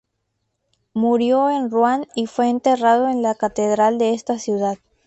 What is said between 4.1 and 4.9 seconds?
esta ciudad.